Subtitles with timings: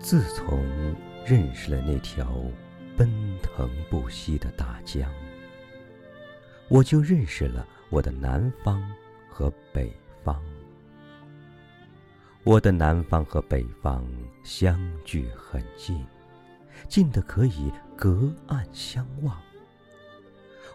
[0.00, 0.64] 自从
[1.26, 2.32] 认识了那条
[2.96, 3.10] 奔
[3.42, 5.12] 腾不息的大江，
[6.68, 8.82] 我就认识了我的南方
[9.28, 9.92] 和北
[10.24, 10.40] 方。
[12.44, 14.06] 我的南方和北方
[14.42, 16.06] 相距很近，
[16.88, 19.34] 近的可以隔岸相望；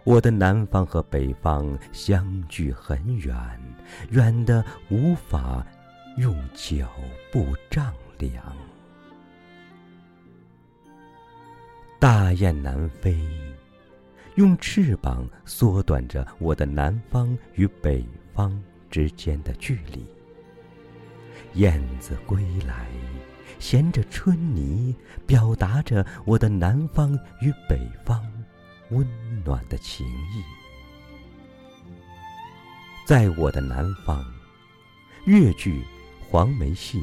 [0.04, 3.36] 我的南方和北方相距很远，
[4.12, 5.66] 远的无法
[6.18, 6.92] 用脚
[7.32, 8.56] 步丈量。
[12.04, 13.18] 大雁南飞，
[14.36, 20.06] 用翅膀缩短着我的南方与北方之间的距离。
[21.54, 22.90] 燕子归来，
[23.58, 24.94] 衔着春泥，
[25.26, 28.22] 表达着我的南方与北方
[28.90, 29.08] 温
[29.46, 30.44] 暖的情谊。
[33.06, 34.22] 在我的南方，
[35.24, 35.82] 越剧、
[36.30, 37.02] 黄梅戏，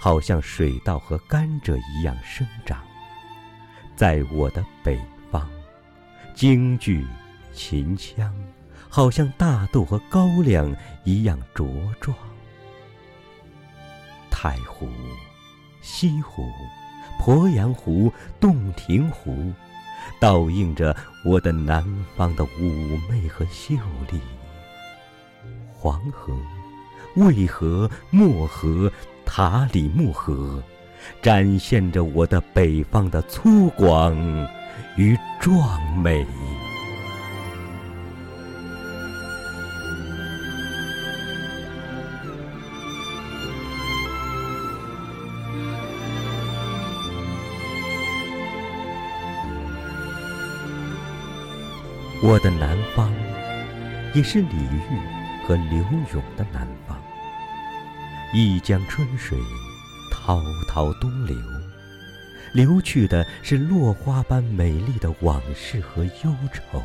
[0.00, 2.82] 好像水稻和甘蔗一样生长。
[3.96, 4.98] 在我的北
[5.30, 5.46] 方，
[6.34, 7.06] 京剧、
[7.52, 8.34] 秦腔，
[8.88, 11.66] 好像大豆和高粱一样茁
[12.00, 12.16] 壮。
[14.30, 14.88] 太湖、
[15.82, 16.50] 西湖、
[17.20, 19.52] 鄱阳湖、洞庭湖，
[20.18, 21.84] 倒映着我的南
[22.16, 23.74] 方的妩媚和秀
[24.10, 24.20] 丽。
[25.72, 26.36] 黄河、
[27.16, 28.90] 渭河、漠河、
[29.24, 30.62] 塔里木河。
[31.20, 34.14] 展现着我的北方的粗犷
[34.96, 36.26] 与壮美。
[52.24, 53.12] 我的南方，
[54.14, 54.46] 也是李
[54.88, 54.96] 煜
[55.44, 55.78] 和柳
[56.14, 56.96] 永的南方。
[58.32, 59.36] 一江春水。
[60.24, 61.36] 滔滔东流，
[62.52, 66.80] 流去的是落花般美丽的往事和忧愁。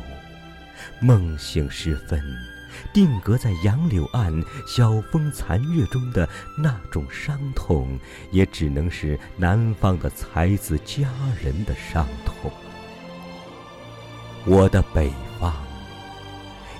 [1.00, 2.20] 梦醒时分，
[2.92, 4.32] 定格在杨柳岸
[4.66, 7.96] 晓风残月中的那种伤痛，
[8.32, 11.08] 也只能是南方的才子佳
[11.40, 12.50] 人的伤痛。
[14.46, 15.54] 我的北方，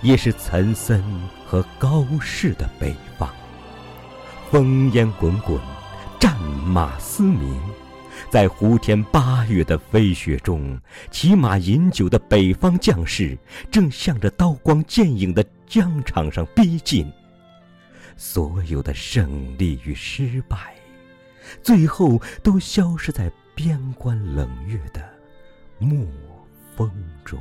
[0.02, 1.00] 也是岑参
[1.46, 3.32] 和高适的北方。
[4.50, 5.60] 烽烟滚滚。
[6.18, 7.60] 战马嘶鸣，
[8.30, 10.78] 在胡天八月的飞雪中，
[11.10, 13.38] 骑马饮酒的北方将士
[13.70, 17.10] 正向着刀光剑影的疆场上逼近。
[18.16, 20.74] 所有的胜利与失败，
[21.62, 25.08] 最后都消失在边关冷月的
[25.78, 26.04] 墨
[26.76, 26.90] 风
[27.24, 27.40] 中。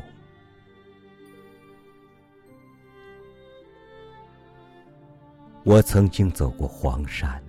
[5.64, 7.42] 我曾经走过黄山。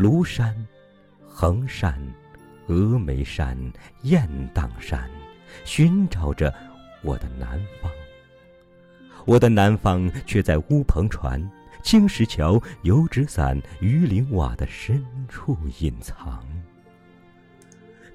[0.00, 0.56] 庐山、
[1.28, 1.94] 衡山、
[2.66, 3.54] 峨眉山、
[4.00, 5.10] 雁荡山，
[5.66, 6.50] 寻找着
[7.02, 7.90] 我的南方。
[9.26, 11.38] 我的南方却在乌篷船、
[11.82, 16.42] 青石桥、油纸伞、鱼鳞瓦的深处隐藏。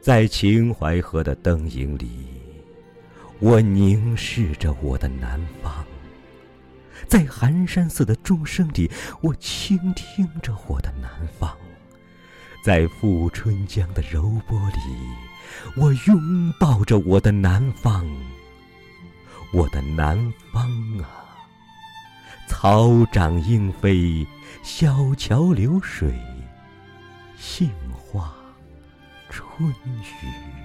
[0.01, 2.41] 在秦淮河的灯影里，
[3.37, 5.85] 我凝视着我的南方；
[7.07, 8.89] 在寒山寺的钟声里，
[9.21, 11.55] 我倾听着我的南方。
[12.65, 14.79] 在富春江的柔波里，
[15.77, 18.03] 我拥抱着我的南方。
[19.53, 20.17] 我的南
[20.51, 20.67] 方
[20.97, 21.05] 啊，
[22.47, 24.25] 草长莺飞，
[24.63, 26.11] 小桥流水，
[27.37, 28.33] 杏花
[29.29, 30.64] 春雨。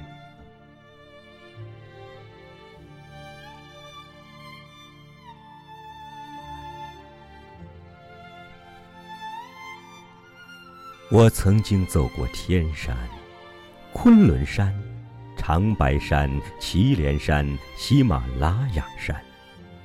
[11.12, 12.96] 我曾经走过天山、
[13.92, 14.72] 昆仑山、
[15.36, 16.30] 长白山、
[16.60, 17.44] 祁连山、
[17.76, 19.20] 喜马拉雅山，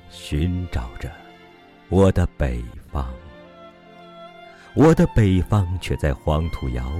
[0.08, 1.10] 寻找着
[1.88, 2.62] 我的北
[2.92, 3.12] 方。
[4.74, 6.92] 我的北方却在黄土窑、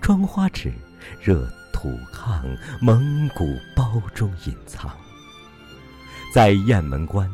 [0.00, 0.72] 窗花纸、
[1.20, 3.44] 热土炕、蒙古
[3.74, 4.88] 包中隐藏。
[6.32, 7.28] 在雁门关、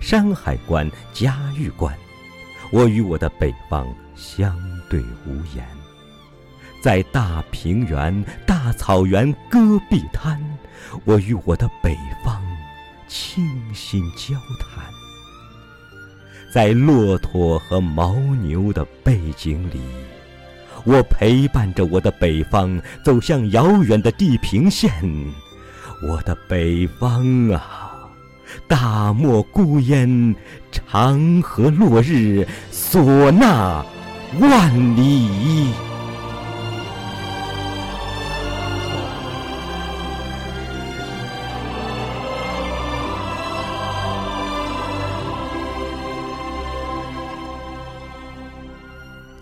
[0.00, 1.96] 山海关、嘉峪关，
[2.72, 3.86] 我与我的北方
[4.16, 4.58] 相
[4.90, 5.64] 对无言。
[6.84, 10.38] 在大平原、大草原、戈壁滩，
[11.06, 12.42] 我与我的北方
[13.08, 13.42] 倾
[13.72, 14.84] 心交谈。
[16.52, 19.80] 在骆驼和牦牛的背景里，
[20.84, 24.92] 我陪伴着我的北方走向遥远的地平线。
[26.06, 27.92] 我的北方啊，
[28.68, 30.36] 大漠孤烟，
[30.70, 33.82] 长河落日，唢呐
[34.38, 35.72] 万里。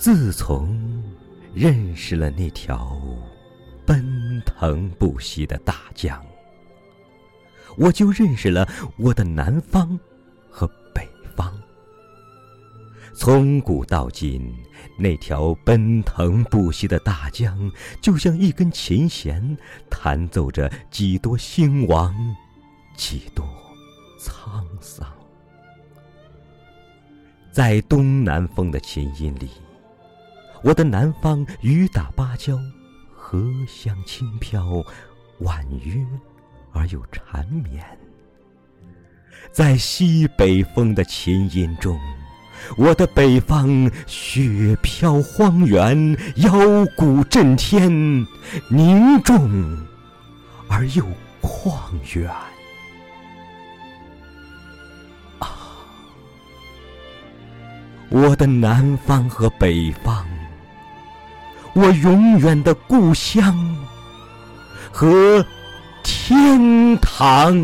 [0.02, 1.00] 自从
[1.54, 3.00] 认识了那条
[3.86, 6.20] 奔腾不息的大江，
[7.76, 8.68] 我就认识了
[8.98, 9.96] 我的南方
[10.50, 11.56] 和北方。
[13.14, 14.52] 从古到今，
[14.98, 17.70] 那条奔腾不息的大江，
[18.00, 19.56] 就像一根琴弦，
[19.88, 22.12] 弹奏着几多兴亡，
[22.96, 23.46] 几多
[24.18, 25.08] 沧桑。
[27.52, 29.48] 在东南风的琴音里，
[30.62, 32.56] 我的南方雨打芭蕉，
[33.14, 34.84] 荷香轻飘，
[35.38, 35.94] 婉约
[36.72, 37.84] 而又缠绵。
[39.50, 41.98] 在西北风的琴音中，
[42.76, 47.90] 我的北方雪飘荒原，腰鼓震天，
[48.68, 49.84] 凝重
[50.68, 51.04] 而又
[51.42, 51.72] 旷
[52.14, 52.30] 远。
[55.40, 55.48] 啊，
[58.10, 60.24] 我的南方和北方，
[61.74, 63.56] 我永远的故乡
[64.90, 65.44] 和
[66.02, 67.56] 天堂。